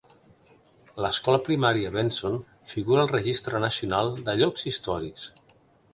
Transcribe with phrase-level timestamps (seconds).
[1.05, 2.39] L'escola primària Benson
[2.71, 5.33] figura al Registre Nacional de Llocs Històrics.